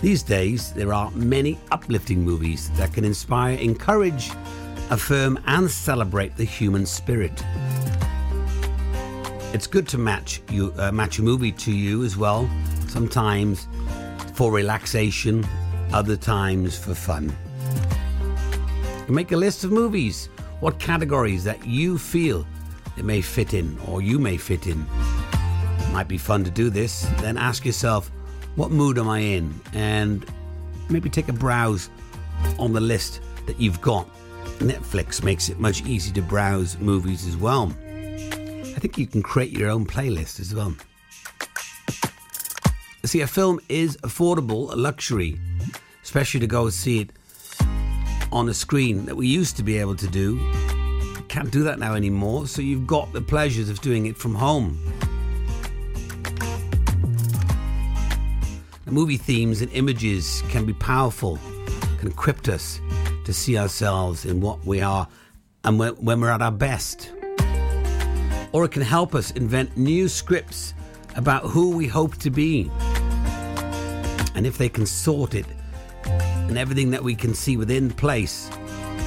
These 0.00 0.22
days, 0.22 0.72
there 0.72 0.92
are 0.92 1.10
many 1.12 1.58
uplifting 1.70 2.22
movies 2.22 2.70
that 2.70 2.92
can 2.92 3.04
inspire, 3.04 3.56
encourage, 3.56 4.30
affirm, 4.90 5.38
and 5.46 5.70
celebrate 5.70 6.36
the 6.36 6.44
human 6.44 6.84
spirit. 6.84 7.42
It's 9.54 9.66
good 9.66 9.86
to 9.88 9.98
match 9.98 10.40
you 10.50 10.72
uh, 10.78 10.90
match 10.92 11.18
a 11.18 11.22
movie 11.22 11.52
to 11.52 11.72
you 11.72 12.04
as 12.04 12.16
well. 12.16 12.50
Sometimes 12.92 13.68
for 14.34 14.52
relaxation, 14.52 15.46
other 15.94 16.14
times 16.14 16.76
for 16.76 16.94
fun. 16.94 17.34
You 19.08 19.14
make 19.14 19.32
a 19.32 19.36
list 19.36 19.64
of 19.64 19.72
movies, 19.72 20.28
what 20.60 20.78
categories 20.78 21.42
that 21.44 21.66
you 21.66 21.96
feel 21.96 22.46
they 22.94 23.00
may 23.00 23.22
fit 23.22 23.54
in 23.54 23.78
or 23.88 24.02
you 24.02 24.18
may 24.18 24.36
fit 24.36 24.66
in. 24.66 24.84
Might 25.90 26.06
be 26.06 26.18
fun 26.18 26.44
to 26.44 26.50
do 26.50 26.68
this. 26.68 27.08
Then 27.22 27.38
ask 27.38 27.64
yourself, 27.64 28.10
what 28.56 28.70
mood 28.70 28.98
am 28.98 29.08
I 29.08 29.20
in? 29.20 29.58
And 29.72 30.26
maybe 30.90 31.08
take 31.08 31.28
a 31.30 31.32
browse 31.32 31.88
on 32.58 32.74
the 32.74 32.80
list 32.80 33.22
that 33.46 33.58
you've 33.58 33.80
got. 33.80 34.06
Netflix 34.58 35.24
makes 35.24 35.48
it 35.48 35.58
much 35.58 35.82
easier 35.86 36.12
to 36.16 36.22
browse 36.22 36.76
movies 36.76 37.26
as 37.26 37.38
well. 37.38 37.72
I 37.82 38.78
think 38.80 38.98
you 38.98 39.06
can 39.06 39.22
create 39.22 39.50
your 39.50 39.70
own 39.70 39.86
playlist 39.86 40.40
as 40.40 40.54
well. 40.54 40.76
See, 43.04 43.20
a 43.20 43.26
film 43.26 43.58
is 43.68 43.96
affordable, 43.98 44.72
a 44.72 44.76
luxury, 44.76 45.38
especially 46.04 46.38
to 46.40 46.46
go 46.46 46.70
see 46.70 47.00
it 47.00 47.10
on 48.30 48.48
a 48.48 48.54
screen 48.54 49.06
that 49.06 49.16
we 49.16 49.26
used 49.26 49.56
to 49.56 49.64
be 49.64 49.76
able 49.78 49.96
to 49.96 50.06
do. 50.06 50.38
Can't 51.28 51.50
do 51.50 51.64
that 51.64 51.80
now 51.80 51.94
anymore, 51.94 52.46
so 52.46 52.62
you've 52.62 52.86
got 52.86 53.12
the 53.12 53.20
pleasures 53.20 53.68
of 53.68 53.80
doing 53.80 54.06
it 54.06 54.16
from 54.16 54.36
home. 54.36 54.78
The 58.84 58.92
movie 58.92 59.16
themes 59.16 59.62
and 59.62 59.72
images 59.72 60.44
can 60.48 60.64
be 60.64 60.72
powerful, 60.72 61.40
can 61.98 62.08
equip 62.08 62.46
us 62.46 62.80
to 63.24 63.32
see 63.32 63.58
ourselves 63.58 64.24
in 64.24 64.40
what 64.40 64.64
we 64.64 64.80
are 64.80 65.08
and 65.64 65.76
when, 65.76 65.94
when 65.94 66.20
we're 66.20 66.30
at 66.30 66.40
our 66.40 66.52
best. 66.52 67.10
Or 68.52 68.64
it 68.64 68.70
can 68.70 68.82
help 68.82 69.16
us 69.16 69.32
invent 69.32 69.76
new 69.76 70.08
scripts 70.08 70.74
about 71.16 71.42
who 71.42 71.76
we 71.76 71.88
hope 71.88 72.16
to 72.18 72.30
be. 72.30 72.70
And 74.34 74.46
if 74.46 74.58
they 74.58 74.68
can 74.68 74.86
sort 74.86 75.34
it 75.34 75.46
and 76.04 76.58
everything 76.58 76.90
that 76.90 77.02
we 77.02 77.14
can 77.14 77.34
see 77.34 77.56
within 77.56 77.90
place 77.90 78.48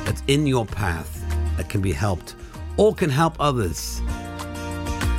that's 0.05 0.23
in 0.27 0.47
your 0.47 0.65
path 0.65 1.23
that 1.57 1.69
can 1.69 1.81
be 1.81 1.91
helped 1.91 2.35
or 2.77 2.93
can 2.93 3.09
help 3.09 3.35
others. 3.39 4.01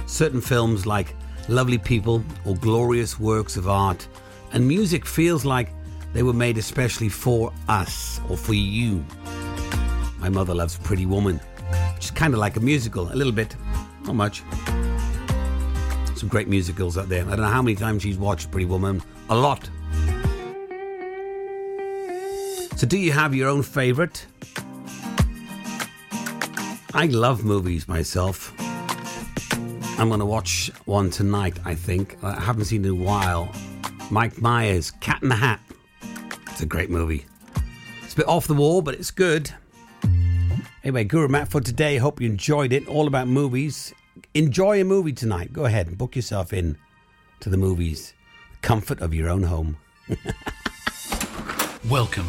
Certain 0.06 0.40
films 0.40 0.86
like 0.86 1.14
Lovely 1.48 1.78
People 1.78 2.24
or 2.44 2.56
glorious 2.56 3.18
works 3.18 3.56
of 3.56 3.68
art 3.68 4.08
and 4.52 4.66
music 4.66 5.04
feels 5.06 5.44
like 5.44 5.70
they 6.12 6.22
were 6.22 6.32
made 6.32 6.58
especially 6.58 7.08
for 7.08 7.52
us 7.68 8.20
or 8.28 8.36
for 8.36 8.54
you. 8.54 9.04
My 10.18 10.28
mother 10.28 10.54
loves 10.54 10.78
Pretty 10.78 11.06
Woman, 11.06 11.40
which 11.94 12.06
is 12.06 12.10
kind 12.10 12.32
of 12.32 12.40
like 12.40 12.56
a 12.56 12.60
musical, 12.60 13.12
a 13.12 13.14
little 13.14 13.32
bit, 13.32 13.54
not 14.04 14.14
much. 14.14 14.42
Some 16.16 16.28
great 16.28 16.48
musicals 16.48 16.96
out 16.96 17.08
there. 17.08 17.24
I 17.26 17.30
don't 17.30 17.40
know 17.40 17.46
how 17.46 17.60
many 17.60 17.76
times 17.76 18.02
she's 18.02 18.16
watched 18.16 18.50
Pretty 18.50 18.64
Woman. 18.64 19.02
A 19.28 19.36
lot. 19.36 19.68
So, 22.76 22.86
do 22.86 22.98
you 22.98 23.10
have 23.12 23.34
your 23.34 23.48
own 23.48 23.62
favourite? 23.62 24.26
I 26.92 27.06
love 27.06 27.42
movies 27.42 27.88
myself. 27.88 28.52
I'm 29.98 30.08
going 30.08 30.20
to 30.20 30.26
watch 30.26 30.70
one 30.84 31.08
tonight, 31.08 31.58
I 31.64 31.74
think. 31.74 32.22
I 32.22 32.38
haven't 32.38 32.66
seen 32.66 32.84
it 32.84 32.88
in 32.88 33.00
a 33.00 33.02
while. 33.02 33.50
Mike 34.10 34.42
Myers, 34.42 34.90
Cat 34.90 35.22
in 35.22 35.30
the 35.30 35.36
Hat. 35.36 35.58
It's 36.50 36.60
a 36.60 36.66
great 36.66 36.90
movie. 36.90 37.24
It's 38.02 38.12
a 38.12 38.16
bit 38.16 38.28
off 38.28 38.46
the 38.46 38.52
wall, 38.52 38.82
but 38.82 38.94
it's 38.94 39.10
good. 39.10 39.50
Anyway, 40.84 41.04
Guru 41.04 41.28
Matt 41.28 41.48
for 41.48 41.62
today. 41.62 41.96
Hope 41.96 42.20
you 42.20 42.28
enjoyed 42.28 42.74
it. 42.74 42.86
All 42.88 43.06
about 43.06 43.26
movies. 43.26 43.94
Enjoy 44.34 44.82
a 44.82 44.84
movie 44.84 45.14
tonight. 45.14 45.50
Go 45.50 45.64
ahead 45.64 45.86
and 45.86 45.96
book 45.96 46.14
yourself 46.14 46.52
in 46.52 46.76
to 47.40 47.48
the 47.48 47.56
movies. 47.56 48.12
Comfort 48.60 49.00
of 49.00 49.14
your 49.14 49.30
own 49.30 49.44
home. 49.44 49.78
Welcome 51.88 52.28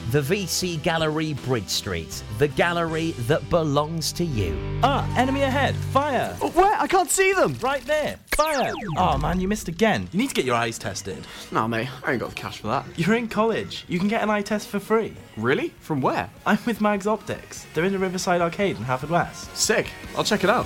The 0.11 0.19
VC 0.19 0.83
Gallery 0.83 1.31
Bridge 1.45 1.69
Street, 1.69 2.21
the 2.37 2.49
gallery 2.49 3.11
that 3.29 3.49
belongs 3.49 4.11
to 4.11 4.25
you. 4.25 4.57
Ah, 4.83 5.07
enemy 5.17 5.43
ahead. 5.43 5.73
Fire. 5.73 6.33
where? 6.53 6.75
I 6.77 6.85
can't 6.85 7.09
see 7.09 7.31
them. 7.31 7.55
Right 7.61 7.81
there. 7.85 8.17
Fire. 8.35 8.73
Oh 8.97 9.17
man, 9.17 9.39
you 9.39 9.47
missed 9.47 9.69
again. 9.69 10.09
You 10.11 10.19
need 10.19 10.27
to 10.27 10.33
get 10.33 10.43
your 10.43 10.55
eyes 10.55 10.77
tested. 10.77 11.25
Nah, 11.49 11.65
mate, 11.65 11.87
I 12.03 12.11
ain't 12.11 12.19
got 12.19 12.31
the 12.31 12.35
cash 12.35 12.57
for 12.57 12.67
that. 12.67 12.85
You're 12.97 13.15
in 13.15 13.29
college. 13.29 13.85
You 13.87 13.99
can 13.99 14.09
get 14.09 14.21
an 14.21 14.29
eye 14.29 14.41
test 14.41 14.67
for 14.67 14.81
free. 14.81 15.13
Really? 15.37 15.69
From 15.79 16.01
where? 16.01 16.29
I'm 16.45 16.59
with 16.65 16.81
Mags 16.81 17.07
Optics. 17.07 17.65
They're 17.73 17.85
in 17.85 17.93
the 17.93 17.99
Riverside 17.99 18.41
Arcade 18.41 18.75
in 18.75 18.83
Haverfordwest. 18.83 19.55
Sick. 19.55 19.91
I'll 20.17 20.25
check 20.25 20.43
it 20.43 20.49
out. 20.49 20.65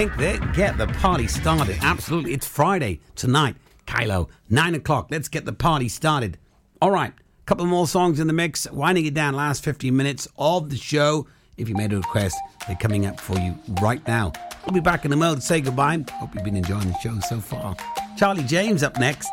That's 0.00 0.16
Pink. 0.16 0.54
Get 0.54 0.78
the 0.78 0.86
party 0.86 1.26
started. 1.26 1.76
Absolutely. 1.82 2.32
It's 2.32 2.46
Friday 2.46 3.00
tonight. 3.16 3.56
Kylo, 3.86 4.30
9 4.48 4.74
o'clock. 4.76 5.08
Let's 5.10 5.28
get 5.28 5.44
the 5.44 5.52
party 5.52 5.90
started. 5.90 6.38
All 6.80 6.90
right. 6.90 7.12
A 7.12 7.44
Couple 7.44 7.66
more 7.66 7.86
songs 7.86 8.18
in 8.18 8.26
the 8.26 8.32
mix. 8.32 8.70
Winding 8.70 9.04
it 9.04 9.12
down 9.12 9.34
last 9.34 9.62
15 9.62 9.94
minutes 9.94 10.26
of 10.38 10.70
the 10.70 10.76
show. 10.76 11.26
If 11.58 11.68
you 11.68 11.74
made 11.74 11.92
a 11.92 11.96
request, 11.96 12.38
they're 12.66 12.76
coming 12.76 13.04
up 13.04 13.20
for 13.20 13.38
you 13.38 13.58
right 13.82 14.06
now. 14.06 14.32
We'll 14.64 14.72
be 14.72 14.80
back 14.80 15.04
in 15.04 15.12
a 15.12 15.16
moment 15.16 15.42
to 15.42 15.46
say 15.46 15.60
goodbye. 15.60 16.02
Hope 16.12 16.34
you've 16.34 16.44
been 16.44 16.56
enjoying 16.56 16.88
the 16.88 16.98
show 17.00 17.18
so 17.20 17.38
far. 17.38 17.76
Charlie 18.16 18.44
James 18.44 18.82
up 18.82 18.98
next. 18.98 19.28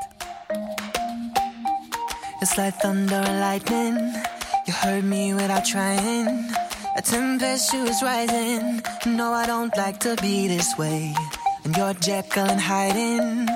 It's 2.41 2.57
like 2.57 2.76
thunder 2.82 3.15
and 3.15 3.39
lightning. 3.39 4.24
You 4.68 4.74
heard 4.74 5.05
me 5.05 5.34
without 5.34 5.65
trying. 5.65 6.66
A 6.97 7.01
tempestuous 7.03 8.01
rising. 8.01 8.81
No, 9.05 9.31
I 9.31 9.45
don't 9.45 9.75
like 9.77 9.99
to 9.99 10.15
be 10.19 10.47
this 10.47 10.75
way. 10.79 11.13
And 11.63 11.77
you're 11.77 11.93
Jekyll 11.93 12.47
and 12.47 12.59
hiding. 12.59 13.47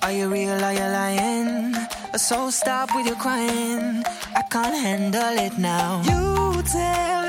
Are 0.00 0.12
you 0.12 0.28
real? 0.28 0.62
Are 0.62 0.72
you 0.72 0.78
lying? 0.78 1.74
So 2.16 2.50
stop 2.50 2.94
with 2.94 3.06
your 3.06 3.16
crying. 3.16 4.04
I 4.36 4.42
can't 4.48 4.76
handle 4.76 5.36
it 5.46 5.58
now. 5.58 6.02
You 6.04 6.62
tell 6.62 7.24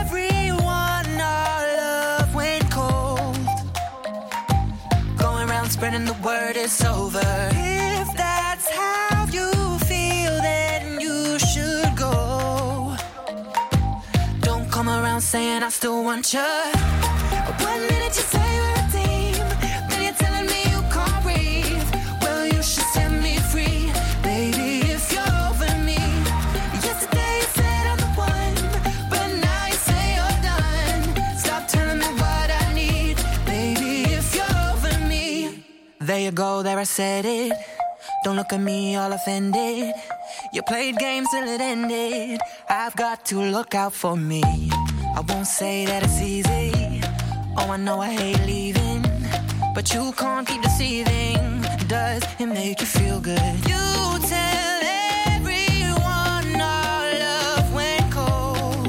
everyone 0.00 1.08
our 1.20 1.62
love 1.76 2.34
went 2.34 2.68
cold. 2.72 3.38
Going 5.16 5.48
around 5.48 5.70
spreading 5.70 6.06
the 6.06 6.18
word 6.24 6.56
it's 6.56 6.84
over. 6.84 7.73
Around 15.14 15.20
saying 15.20 15.62
I 15.62 15.68
still 15.68 16.02
want 16.02 16.32
you. 16.32 16.40
One 16.40 17.82
minute 17.86 18.14
you 18.18 18.26
say 18.34 18.50
we're 18.62 18.80
a 18.80 18.90
team, 18.90 19.34
then 19.88 20.02
you're 20.02 20.18
telling 20.24 20.46
me 20.46 20.60
you 20.74 20.80
can't 20.94 21.22
breathe. 21.22 21.88
Well, 22.22 22.46
you 22.46 22.60
should 22.62 22.88
set 22.94 23.12
me 23.22 23.36
free, 23.52 23.92
baby, 24.22 24.70
if 24.90 25.12
you're 25.12 25.36
over 25.46 25.70
me. 25.88 26.00
Yesterday 26.86 27.32
you 27.40 27.48
said 27.58 27.84
I'm 27.92 27.98
the 28.04 28.10
one, 28.32 28.56
but 29.10 29.28
now 29.46 29.66
you 29.72 29.78
say 29.88 30.04
you're 30.18 30.40
done. 30.50 31.02
Stop 31.38 31.68
telling 31.68 31.98
me 31.98 32.10
what 32.22 32.48
I 32.62 32.72
need, 32.74 33.16
baby, 33.46 34.12
if 34.18 34.34
you're 34.34 34.56
over 34.70 34.94
me. 35.06 35.64
There 36.00 36.20
you 36.20 36.32
go, 36.32 36.62
there 36.62 36.78
I 36.78 36.84
said 36.84 37.24
it. 37.24 37.52
Don't 38.24 38.36
look 38.36 38.52
at 38.52 38.60
me 38.60 38.96
all 38.96 39.12
offended. 39.12 39.94
You 40.52 40.62
played 40.62 40.96
games 40.96 41.28
till 41.30 41.46
it 41.46 41.60
ended. 41.60 42.40
I've 42.68 42.96
got 42.96 43.24
to 43.26 43.38
look 43.38 43.74
out 43.74 43.92
for 43.92 44.16
me. 44.16 44.42
I 45.16 45.20
won't 45.28 45.46
say 45.46 45.86
that 45.86 46.02
it's 46.02 46.20
easy. 46.20 47.00
Oh, 47.56 47.70
I 47.70 47.76
know 47.76 48.00
I 48.00 48.10
hate 48.12 48.44
leaving. 48.46 49.02
But 49.74 49.94
you 49.94 50.12
can't 50.12 50.46
keep 50.46 50.60
deceiving. 50.60 51.62
Does 51.86 52.22
it 52.40 52.46
make 52.46 52.80
you 52.80 52.86
feel 52.86 53.20
good? 53.20 53.54
You 53.70 53.84
tell 54.32 54.80
everyone 55.36 56.60
our 56.60 57.04
love 57.24 57.66
went 57.78 58.06
cold. 58.10 58.86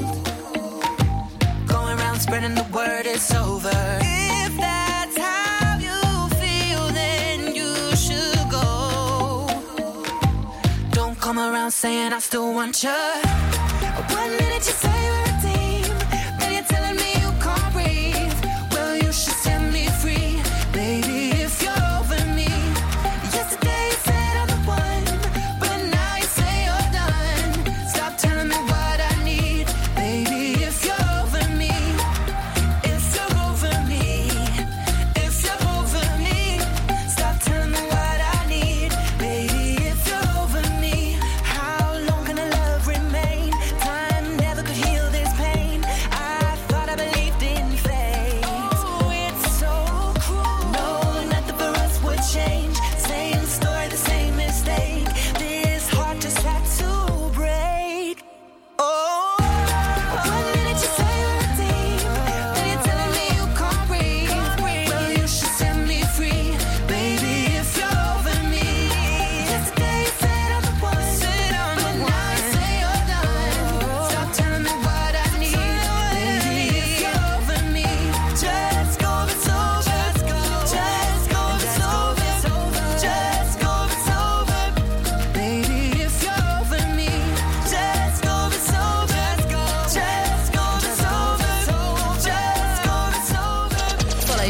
Going 1.68 1.96
around 1.98 2.18
spreading 2.20 2.54
the 2.56 2.66
word 2.74 3.06
it's 3.06 3.32
over. 3.32 3.70
If 4.02 4.52
that's 4.56 5.16
how 5.16 5.78
you 5.78 6.00
feel, 6.40 6.88
then 7.00 7.54
you 7.54 7.72
should 7.94 8.50
go. 8.50 9.46
Don't 10.90 11.18
come 11.20 11.38
around 11.38 11.70
saying 11.70 12.12
I 12.12 12.18
still 12.18 12.52
want 12.52 12.82
you. 12.82 13.00
One 14.10 14.30
minute 14.38 14.66
you 14.66 14.74
say 14.84 14.95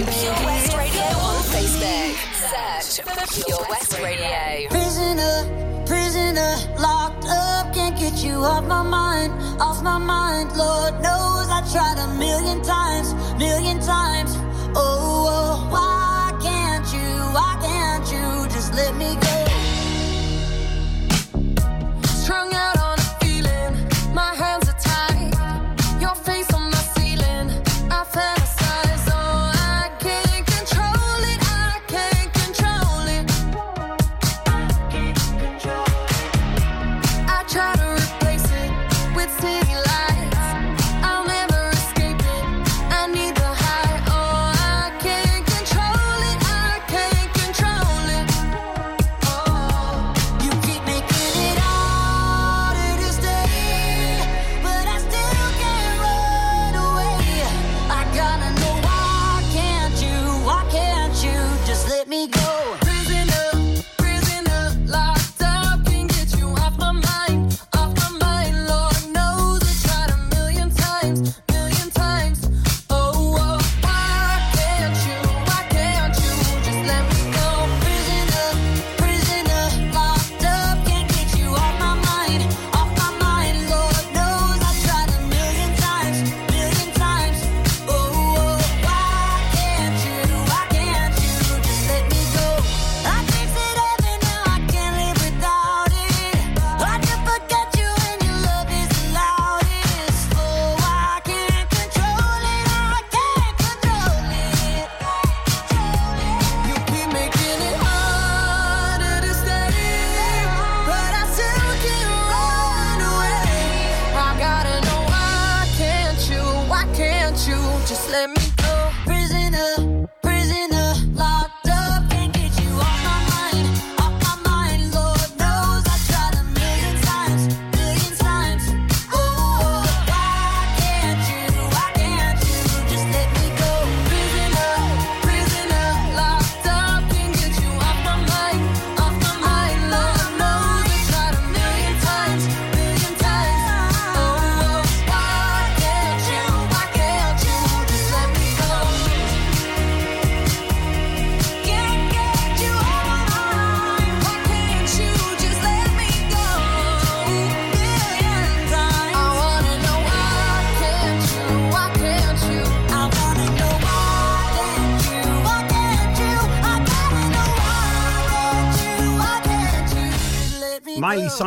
Pure 0.05 0.35
West 0.45 0.77
Radio 0.77 1.01
on 1.25 1.43
Facebook. 1.45 2.13
Search 2.37 3.01
for 3.01 3.71
West 3.71 3.99
Radio. 3.99 4.69
Prisoner, 4.69 5.85
prisoner, 5.87 6.55
locked 6.79 7.25
up, 7.25 7.73
can't 7.73 7.99
get 7.99 8.23
you 8.23 8.35
off 8.35 8.65
my 8.65 8.83
mind, 8.83 9.33
off 9.59 9.83
my 9.83 9.97
mind. 9.97 10.55
Lord 10.55 10.93
knows 11.01 11.49
I 11.49 11.67
tried 11.73 11.97
a 11.99 12.09
million 12.19 12.61
times, 12.63 13.15
million 13.39 13.81
times. 13.81 14.37
Oh, 14.77 15.25
oh, 15.31 15.69
why 15.71 16.39
can't 16.43 16.85
you, 16.93 17.09
why 17.33 17.57
can't 17.63 18.05
you 18.13 18.55
just 18.55 18.75
let 18.75 18.95
me 18.97 19.15
go? 19.15 19.46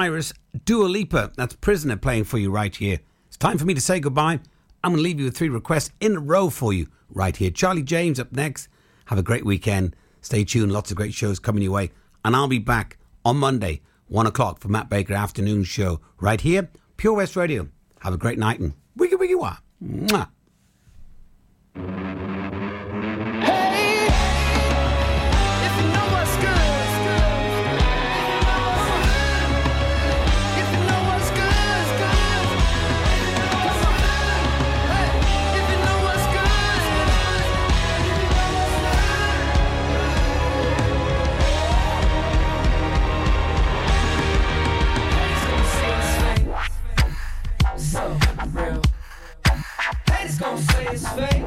Cyrus, 0.10 0.34
Dua 0.66 0.88
Lipa. 0.88 1.32
That's 1.38 1.56
Prisoner 1.56 1.96
playing 1.96 2.24
for 2.24 2.40
you 2.40 2.50
right 2.50 2.76
here. 2.76 2.98
It's 3.28 3.38
time 3.38 3.60
for 3.60 3.66
me 3.66 3.76
to 3.76 3.82
say 3.82 4.00
goodbye. 4.00 4.40
I'm 4.84 4.92
going 4.94 4.98
to 4.98 5.04
leave 5.04 5.20
you 5.20 5.26
with 5.26 5.38
three 5.38 5.50
requests 5.50 5.92
in 6.00 6.16
a 6.16 6.20
row 6.20 6.50
for 6.50 6.74
you 6.74 6.88
right 7.12 7.38
here. 7.38 7.52
Charlie 7.52 7.84
James 7.84 8.20
up 8.20 8.32
next. 8.32 8.70
Have 9.06 9.20
a 9.20 9.24
great 9.24 9.46
weekend. 9.46 9.96
Stay 10.22 10.44
tuned. 10.44 10.72
Lots 10.72 10.90
of 10.90 10.98
great 10.98 11.14
shows 11.14 11.38
coming 11.38 11.62
your 11.62 11.74
way. 11.74 11.92
And 12.26 12.36
I'll 12.36 12.48
be 12.48 12.58
back 12.58 12.98
on 13.24 13.38
Monday, 13.38 13.82
1 14.08 14.26
o'clock 14.26 14.60
for 14.60 14.70
Matt 14.70 14.90
Baker 14.90 15.14
Afternoon 15.14 15.64
Show 15.64 16.02
right 16.20 16.42
here. 16.42 16.70
Pure 16.98 17.14
West 17.14 17.36
Radio. 17.36 17.70
Have 18.00 18.16
a 18.16 18.18
great 18.18 18.40
night 18.40 18.60
and 18.60 18.74
wiggy 18.96 19.16
wiggy 19.16 19.36
wah. 19.36 19.58
Mwah. 19.80 20.30
It's 50.92 51.08
fake. 51.10 51.46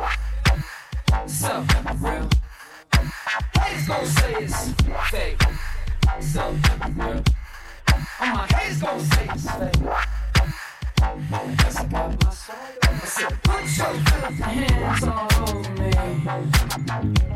So 1.26 1.64
real. 2.00 2.28
Haters 3.54 3.88
gon' 3.88 4.06
say 4.06 4.34
it's 4.34 4.72
fake. 5.10 5.42
So 6.20 6.54
real. 6.96 7.24
All 8.20 8.26
my 8.26 8.46
haters 8.46 8.78
gon' 8.80 9.00
say 9.00 9.28
it's 9.32 9.50
fake. 9.50 9.82
Yes, 11.30 11.76
I 11.76 11.84
got 11.86 12.24
my 12.24 12.30
soul. 12.30 12.56
I 12.82 12.86
said, 13.04 13.42
put 13.42 13.62
your 13.78 13.94
filthy 14.04 14.42
hands 14.42 15.04
all 15.04 15.28
over 15.48 15.70
me. 17.22 17.31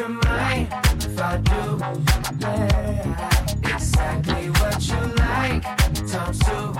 Baby, 0.00 0.14
mind 0.24 0.68
if 1.04 1.20
I 1.20 1.36
do? 1.36 1.78
Yeah, 2.40 3.74
exactly 3.74 4.48
what 4.48 4.88
you 4.88 5.00
like. 5.16 5.62
Times 6.08 6.38
two. 6.38 6.72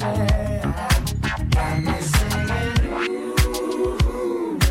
Yeah, 0.00 0.72
got 1.50 1.78
me 1.82 2.00
singing. 2.00 2.76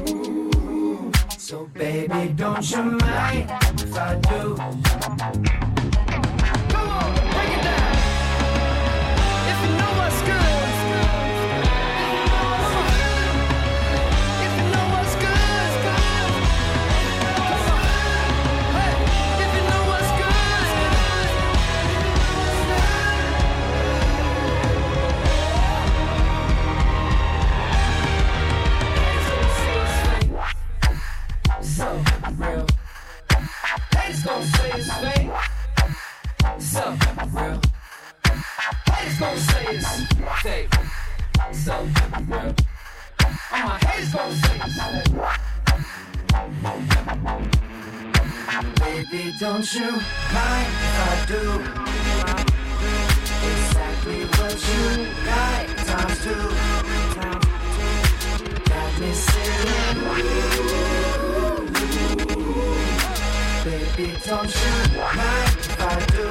Ooh. 0.10 1.12
So 1.38 1.68
baby, 1.76 2.34
don't 2.36 2.72
you 2.72 2.84
mind 2.84 3.52
if 3.80 3.96
I 3.96 4.16
do? 4.16 5.63
It's 34.76 34.92
fake. 34.94 35.32
So 36.60 36.96
real. 37.34 37.60
Haters 38.90 39.20
gon' 39.20 39.38
say 39.38 39.66
it's 39.70 39.88
fake. 40.42 40.74
So 41.52 41.88
real. 42.28 42.56
My 43.52 43.78
haters 43.84 44.14
gon' 44.14 44.32
say 44.32 44.62
it's 44.66 44.76
fake. 44.82 45.14
Baby, 48.80 49.24
don't 49.40 49.74
you 49.74 49.92
mind 50.34 50.34
I 50.34 50.36
do? 51.28 51.44
Exactly 53.52 54.22
what 54.26 54.58
you 54.70 54.84
like, 55.28 55.70
times 55.86 56.20
two. 56.24 56.44
Got 58.70 58.92
me 59.00 59.12
singing. 59.14 61.13
Baby, 63.64 64.12
don't 64.26 64.44
you 64.44 65.00
mind 65.00 65.56
if 65.58 65.80
I 65.80 66.06
do? 66.12 66.24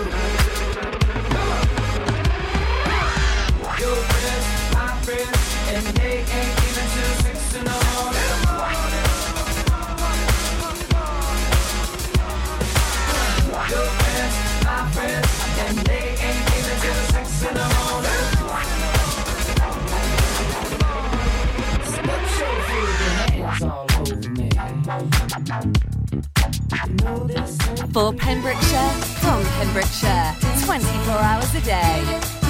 Your 3.80 3.96
friends, 3.96 4.46
my 4.74 4.88
friends, 5.00 5.40
and 5.72 5.86
they 5.96 6.16
ain't 6.18 6.56
even 6.68 6.86
till 6.92 7.14
in 7.24 7.64
friends, 13.98 14.36
my 14.66 14.90
friends, 14.92 15.30
and 15.60 15.78
they 15.86 16.04
ain't 16.20 16.48
even 16.58 16.78
six 17.12 17.48
in 17.48 17.54
the 17.54 17.60
morning. 17.60 17.81
For 27.92 28.12
Pembrokeshire, 28.12 28.90
from 29.20 29.44
Pembrokeshire, 29.44 30.34
24 30.64 31.14
hours 31.14 31.54
a 31.54 31.60
day. 31.60 32.41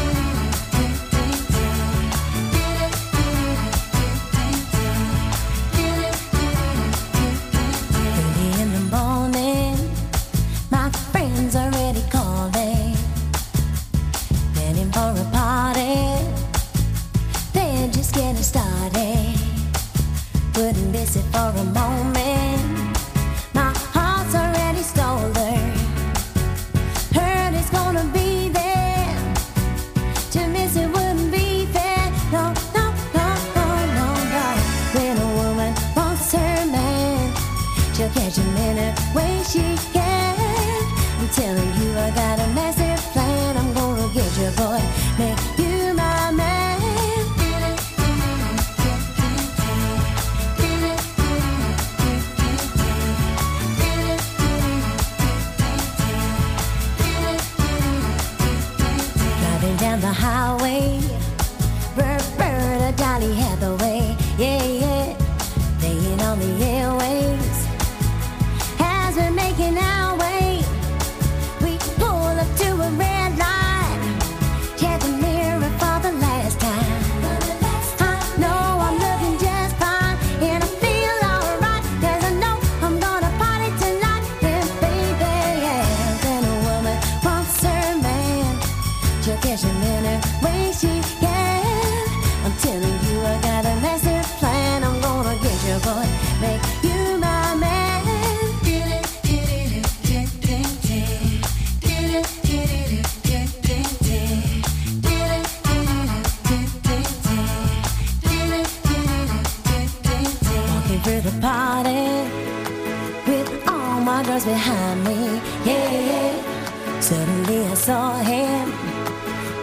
my 114.13 114.23
girls 114.25 114.45
behind 114.45 115.05
me. 115.05 115.41
Yeah, 115.65 117.01
suddenly 117.01 117.61
I 117.65 117.75
saw 117.75 118.19
him. 118.19 118.69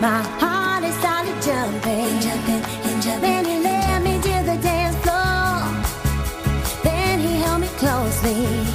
My 0.01 0.21
heart 0.41 0.83
is 0.89 0.95
started 0.95 1.37
jumping, 1.47 2.09
and 2.13 2.21
jumping, 2.25 2.63
and 2.89 2.99
jumping. 3.03 3.21
Then 3.21 3.45
he 3.45 3.55
led 3.67 4.01
me 4.07 4.13
to 4.27 4.35
the 4.49 4.57
dance 4.67 4.97
floor. 5.03 5.53
Then 6.83 7.19
he 7.19 7.31
held 7.41 7.61
me 7.61 7.69
closely. 7.77 8.68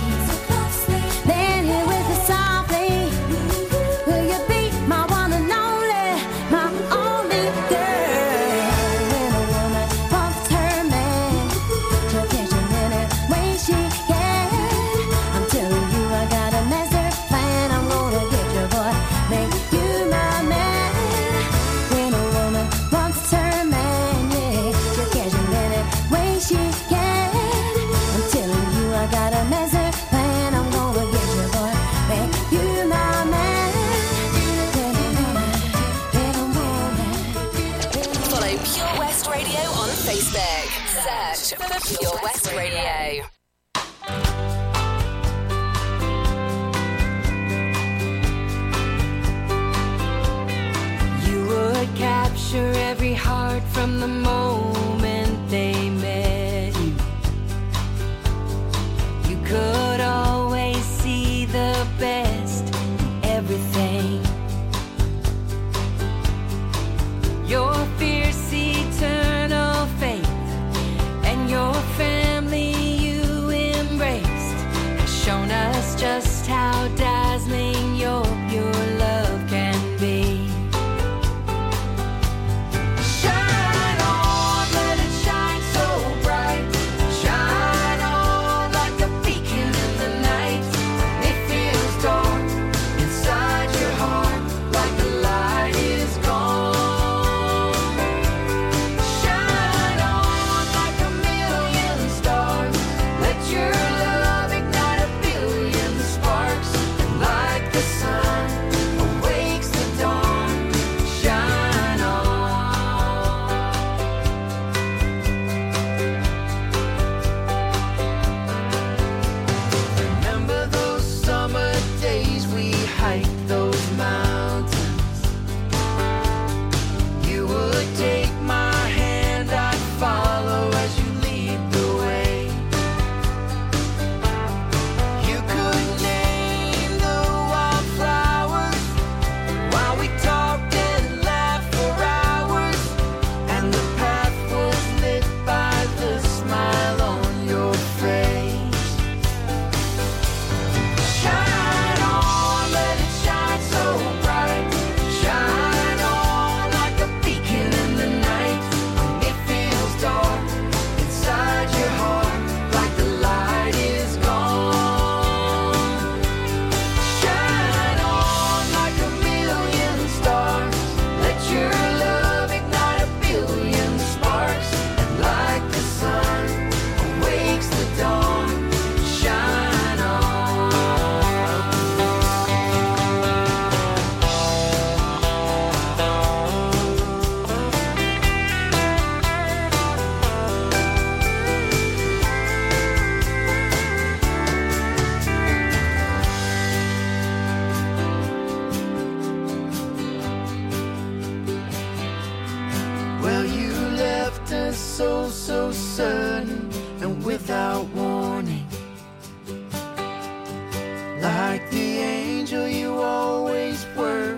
like 211.54 211.70
the 211.70 211.98
angel 211.98 212.66
you 212.66 212.92
always 212.94 213.86
were. 213.96 214.36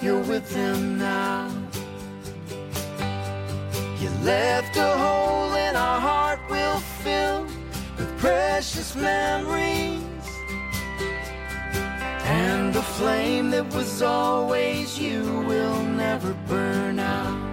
You're 0.00 0.22
with 0.32 0.48
them 0.54 0.98
now. 0.98 1.50
You 4.00 4.08
left 4.24 4.74
a 4.78 4.92
hole 5.04 5.52
in 5.66 5.76
our 5.76 6.00
heart 6.00 6.40
will 6.48 6.80
fill 7.04 7.42
with 7.98 8.10
precious 8.16 8.96
memories. 8.96 10.00
And 12.40 12.72
the 12.72 12.86
flame 12.96 13.50
that 13.50 13.66
was 13.74 14.00
always 14.00 14.98
you 14.98 15.20
will 15.50 15.82
never 15.82 16.32
burn 16.48 16.98
out. 16.98 17.45